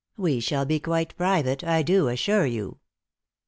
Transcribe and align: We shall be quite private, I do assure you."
We 0.17 0.39
shall 0.39 0.65
be 0.65 0.79
quite 0.79 1.15
private, 1.15 1.63
I 1.63 1.83
do 1.83 2.07
assure 2.07 2.47
you." 2.47 2.79